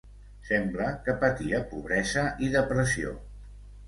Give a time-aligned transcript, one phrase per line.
[0.45, 3.13] Sembla que patia pobresa i depressió.